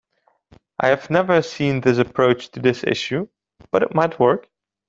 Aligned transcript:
I 0.79 0.87
have 0.87 1.11
never 1.11 1.43
seen 1.43 1.79
this 1.81 1.99
approach 1.99 2.49
to 2.53 2.59
this 2.59 2.83
issue, 2.83 3.27
but 3.69 3.83
it 3.83 3.93
might 3.93 4.19
work. 4.19 4.49